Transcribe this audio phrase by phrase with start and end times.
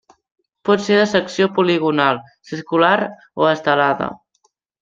[0.69, 2.21] Pot ser de secció poligonal
[2.53, 2.97] circular
[3.45, 4.13] o estelada.